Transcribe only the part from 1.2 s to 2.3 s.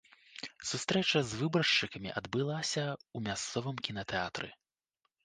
з выбаршчыкамі